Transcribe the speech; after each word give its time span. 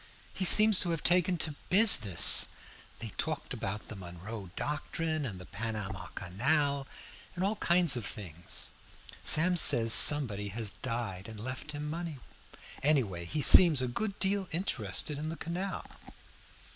He 0.33 0.45
seems 0.45 0.79
to 0.79 0.89
have 0.89 1.03
taken 1.03 1.37
to 1.37 1.53
business. 1.69 2.47
They 2.97 3.09
talked 3.19 3.53
about 3.53 3.87
the 3.87 3.95
Monroe 3.95 4.49
doctrine 4.55 5.27
and 5.27 5.39
the 5.39 5.45
Panama 5.45 6.07
canal, 6.15 6.87
and 7.35 7.43
all 7.43 7.57
kinds 7.57 7.95
of 7.95 8.03
things. 8.03 8.71
Sam 9.21 9.55
says 9.55 9.93
somebody 9.93 10.47
has 10.47 10.71
died 10.81 11.27
and 11.27 11.39
left 11.39 11.73
him 11.73 11.87
money. 11.87 12.17
Anyway, 12.81 13.25
he 13.25 13.43
seems 13.43 13.79
a 13.79 13.87
good 13.87 14.17
deal 14.17 14.47
interested 14.51 15.19
in 15.19 15.29
the 15.29 15.37
canal." 15.37 15.85